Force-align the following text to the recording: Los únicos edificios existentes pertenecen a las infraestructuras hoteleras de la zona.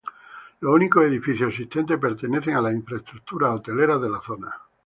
Los 0.61 0.73
únicos 0.73 1.05
edificios 1.05 1.49
existentes 1.49 1.99
pertenecen 1.99 2.55
a 2.55 2.61
las 2.63 2.73
infraestructuras 2.73 3.51
hoteleras 3.53 4.01
de 4.01 4.09
la 4.09 4.19
zona. 4.19 4.55